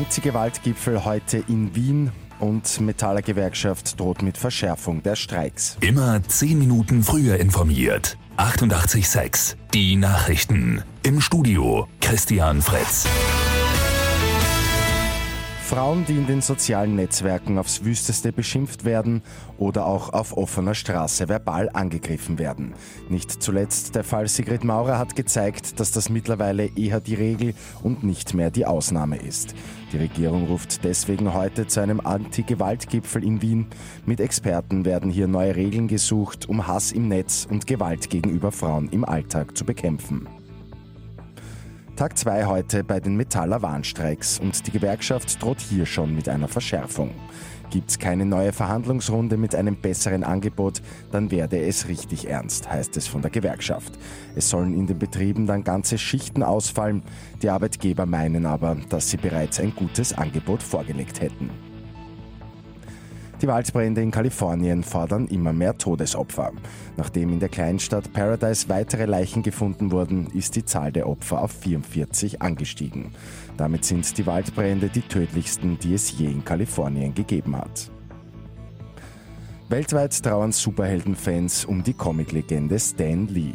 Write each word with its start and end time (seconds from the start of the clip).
Anti-Gewalt-Gipfel 0.00 1.04
heute 1.04 1.44
in 1.46 1.74
Wien 1.74 2.10
und 2.38 2.80
Metaller 2.80 3.20
Gewerkschaft 3.20 4.00
droht 4.00 4.22
mit 4.22 4.38
Verschärfung 4.38 5.02
der 5.02 5.14
Streiks. 5.14 5.76
Immer 5.82 6.22
10 6.26 6.58
Minuten 6.58 7.02
früher 7.02 7.36
informiert. 7.36 8.16
88.6 8.38 9.56
Die 9.74 9.96
Nachrichten. 9.96 10.82
Im 11.02 11.20
Studio 11.20 11.86
Christian 12.00 12.62
Fritz. 12.62 13.06
Frauen, 15.70 16.04
die 16.04 16.16
in 16.16 16.26
den 16.26 16.40
sozialen 16.40 16.96
Netzwerken 16.96 17.56
aufs 17.56 17.84
Wüsteste 17.84 18.32
beschimpft 18.32 18.84
werden 18.84 19.22
oder 19.56 19.86
auch 19.86 20.12
auf 20.12 20.36
offener 20.36 20.74
Straße 20.74 21.28
verbal 21.28 21.70
angegriffen 21.72 22.40
werden. 22.40 22.74
Nicht 23.08 23.40
zuletzt 23.40 23.94
der 23.94 24.02
Fall 24.02 24.26
Sigrid 24.26 24.64
Maurer 24.64 24.98
hat 24.98 25.14
gezeigt, 25.14 25.78
dass 25.78 25.92
das 25.92 26.08
mittlerweile 26.08 26.68
eher 26.74 26.98
die 26.98 27.14
Regel 27.14 27.54
und 27.84 28.02
nicht 28.02 28.34
mehr 28.34 28.50
die 28.50 28.66
Ausnahme 28.66 29.18
ist. 29.18 29.54
Die 29.92 29.98
Regierung 29.98 30.48
ruft 30.48 30.82
deswegen 30.82 31.34
heute 31.34 31.68
zu 31.68 31.78
einem 31.78 32.00
Anti-Gewalt-Gipfel 32.00 33.22
in 33.22 33.40
Wien. 33.40 33.66
Mit 34.06 34.18
Experten 34.18 34.84
werden 34.84 35.08
hier 35.08 35.28
neue 35.28 35.54
Regeln 35.54 35.86
gesucht, 35.86 36.48
um 36.48 36.66
Hass 36.66 36.90
im 36.90 37.06
Netz 37.06 37.46
und 37.48 37.68
Gewalt 37.68 38.10
gegenüber 38.10 38.50
Frauen 38.50 38.88
im 38.90 39.04
Alltag 39.04 39.56
zu 39.56 39.64
bekämpfen. 39.64 40.26
Tag 42.00 42.16
2 42.16 42.46
heute 42.46 42.82
bei 42.82 42.98
den 42.98 43.14
Metaller 43.14 43.60
Warnstreiks 43.60 44.40
und 44.40 44.66
die 44.66 44.70
Gewerkschaft 44.70 45.42
droht 45.42 45.60
hier 45.60 45.84
schon 45.84 46.14
mit 46.14 46.30
einer 46.30 46.48
Verschärfung. 46.48 47.10
Gibt 47.68 47.90
es 47.90 47.98
keine 47.98 48.24
neue 48.24 48.54
Verhandlungsrunde 48.54 49.36
mit 49.36 49.54
einem 49.54 49.76
besseren 49.76 50.24
Angebot, 50.24 50.80
dann 51.12 51.30
werde 51.30 51.60
es 51.60 51.88
richtig 51.88 52.26
ernst, 52.26 52.70
heißt 52.70 52.96
es 52.96 53.06
von 53.06 53.20
der 53.20 53.30
Gewerkschaft. 53.30 53.92
Es 54.34 54.48
sollen 54.48 54.72
in 54.72 54.86
den 54.86 54.98
Betrieben 54.98 55.46
dann 55.46 55.62
ganze 55.62 55.98
Schichten 55.98 56.42
ausfallen. 56.42 57.02
Die 57.42 57.50
Arbeitgeber 57.50 58.06
meinen 58.06 58.46
aber, 58.46 58.78
dass 58.88 59.10
sie 59.10 59.18
bereits 59.18 59.60
ein 59.60 59.74
gutes 59.76 60.14
Angebot 60.14 60.62
vorgelegt 60.62 61.20
hätten. 61.20 61.50
Die 63.40 63.48
Waldbrände 63.48 64.02
in 64.02 64.10
Kalifornien 64.10 64.82
fordern 64.82 65.26
immer 65.28 65.54
mehr 65.54 65.78
Todesopfer. 65.78 66.52
Nachdem 66.98 67.32
in 67.32 67.40
der 67.40 67.48
Kleinstadt 67.48 68.12
Paradise 68.12 68.68
weitere 68.68 69.06
Leichen 69.06 69.42
gefunden 69.42 69.90
wurden, 69.90 70.26
ist 70.34 70.56
die 70.56 70.64
Zahl 70.66 70.92
der 70.92 71.08
Opfer 71.08 71.40
auf 71.40 71.52
44 71.52 72.42
angestiegen. 72.42 73.12
Damit 73.56 73.86
sind 73.86 74.18
die 74.18 74.26
Waldbrände 74.26 74.90
die 74.90 75.00
tödlichsten, 75.00 75.78
die 75.78 75.94
es 75.94 76.18
je 76.18 76.26
in 76.26 76.44
Kalifornien 76.44 77.14
gegeben 77.14 77.56
hat. 77.56 77.90
Weltweit 79.70 80.20
trauern 80.24 80.50
Superheldenfans 80.50 81.64
um 81.64 81.84
die 81.84 81.94
Comiclegende 81.94 82.76
Stan 82.80 83.28
Lee. 83.28 83.54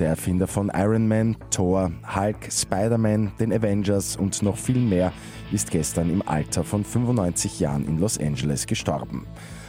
Der 0.00 0.08
Erfinder 0.08 0.48
von 0.48 0.72
Iron 0.74 1.06
Man, 1.06 1.36
Thor, 1.50 1.92
Hulk, 2.16 2.48
Spider-Man, 2.50 3.30
den 3.38 3.52
Avengers 3.52 4.16
und 4.16 4.42
noch 4.42 4.56
viel 4.56 4.80
mehr 4.80 5.12
ist 5.52 5.70
gestern 5.70 6.10
im 6.10 6.26
Alter 6.26 6.64
von 6.64 6.84
95 6.84 7.60
Jahren 7.60 7.86
in 7.86 8.00
Los 8.00 8.18
Angeles 8.18 8.66
gestorben. 8.66 9.24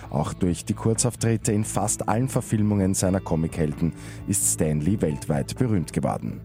Auch 0.10 0.34
durch 0.34 0.66
die 0.66 0.74
Kurzauftritte 0.74 1.52
in 1.52 1.64
fast 1.64 2.10
allen 2.10 2.28
Verfilmungen 2.28 2.96
seiner 2.96 3.20
Comichelden 3.20 3.94
ist 4.28 4.52
Stan 4.52 4.82
Lee 4.82 5.00
weltweit 5.00 5.56
berühmt 5.60 5.94
geworden. 5.94 6.42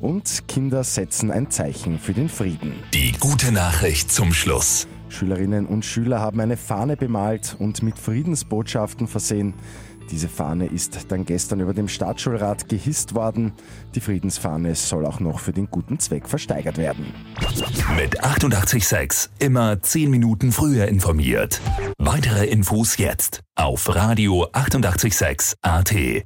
Und 0.00 0.46
Kinder 0.48 0.84
setzen 0.84 1.30
ein 1.30 1.50
Zeichen 1.50 1.98
für 1.98 2.12
den 2.12 2.28
Frieden. 2.28 2.74
Die 2.92 3.12
gute 3.12 3.52
Nachricht 3.52 4.12
zum 4.12 4.34
Schluss. 4.34 4.86
Schülerinnen 5.12 5.66
und 5.66 5.84
Schüler 5.84 6.20
haben 6.20 6.40
eine 6.40 6.56
Fahne 6.56 6.96
bemalt 6.96 7.56
und 7.58 7.82
mit 7.82 7.98
Friedensbotschaften 7.98 9.06
versehen. 9.06 9.54
Diese 10.10 10.28
Fahne 10.28 10.66
ist 10.66 11.10
dann 11.10 11.24
gestern 11.24 11.60
über 11.60 11.72
dem 11.74 11.88
Staatsschulrat 11.88 12.68
gehisst 12.68 13.14
worden. 13.14 13.52
Die 13.94 14.00
Friedensfahne 14.00 14.74
soll 14.74 15.06
auch 15.06 15.20
noch 15.20 15.38
für 15.38 15.52
den 15.52 15.70
guten 15.70 15.98
Zweck 15.98 16.28
versteigert 16.28 16.76
werden. 16.76 17.06
Mit 17.96 18.22
886 18.22 19.30
immer 19.38 19.80
10 19.80 20.10
Minuten 20.10 20.52
früher 20.52 20.86
informiert. 20.86 21.60
Weitere 21.98 22.46
Infos 22.46 22.96
jetzt 22.96 23.40
auf 23.54 23.94
Radio 23.94 24.48
886 24.52 25.54
AT. 25.62 26.24